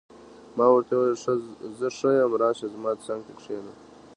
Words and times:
ما 0.57 0.65
ورته 0.71 0.93
وویل: 0.95 1.17
زه 1.79 1.87
ښه 1.97 2.09
یم، 2.17 2.31
راشه، 2.41 2.67
زما 2.75 2.91
څنګ 3.05 3.19
ته 3.27 3.31
کښېنه. 3.39 3.73